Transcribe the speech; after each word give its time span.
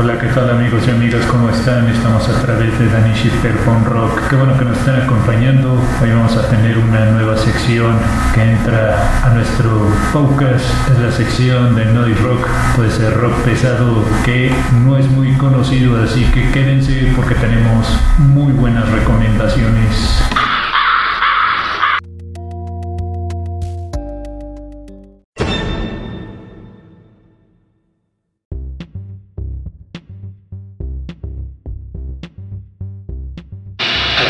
Hola, 0.00 0.16
¿qué 0.16 0.28
tal 0.28 0.48
amigos 0.48 0.86
y 0.86 0.90
amigas? 0.92 1.26
¿Cómo 1.26 1.50
están? 1.50 1.88
Estamos 1.88 2.28
a 2.28 2.40
través 2.40 2.78
de 2.78 2.86
Danny 2.86 3.12
Shifter 3.14 3.52
Rock. 3.84 4.28
Qué 4.30 4.36
bueno 4.36 4.56
que 4.56 4.64
nos 4.64 4.78
están 4.78 5.02
acompañando. 5.02 5.72
Hoy 6.00 6.10
vamos 6.10 6.36
a 6.36 6.48
tener 6.48 6.78
una 6.78 7.04
nueva 7.06 7.36
sección 7.36 7.98
que 8.32 8.42
entra 8.44 8.96
a 9.24 9.30
nuestro 9.34 9.90
podcast. 10.12 10.64
Es 10.92 10.98
la 11.00 11.10
sección 11.10 11.74
de 11.74 11.84
noise 11.86 12.20
rock, 12.22 12.46
puede 12.76 12.92
ser 12.92 13.12
rock 13.12 13.34
pesado 13.42 14.04
que 14.24 14.54
no 14.84 14.96
es 14.96 15.08
muy 15.10 15.32
conocido, 15.32 16.00
así 16.00 16.22
que 16.26 16.48
quédense 16.52 17.12
porque 17.16 17.34
tenemos 17.34 17.88
muy 18.18 18.52
buenas 18.52 18.88
recomendaciones. 18.90 20.22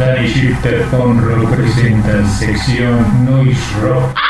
Danny 0.00 0.26
Shifter 0.28 0.86
presenta 1.50 2.26
sección 2.26 3.26
Noise 3.26 3.60
Rock. 3.82 4.29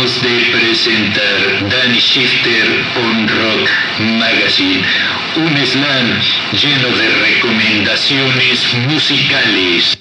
De 0.00 0.50
presentar 0.50 1.68
Danny 1.68 2.00
Shifter 2.00 2.86
on 2.96 3.28
Rock 3.28 3.68
Magazine, 4.18 4.82
un 5.36 5.66
slam 5.66 6.18
lleno 6.52 6.96
de 6.96 7.08
recomendaciones 7.26 8.74
musicales. 8.88 9.99